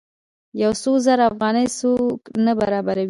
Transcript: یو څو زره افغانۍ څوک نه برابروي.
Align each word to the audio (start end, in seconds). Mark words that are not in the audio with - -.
یو 0.61 0.71
څو 0.81 0.91
زره 1.05 1.23
افغانۍ 1.31 1.67
څوک 1.79 2.19
نه 2.45 2.51
برابروي. 2.59 2.99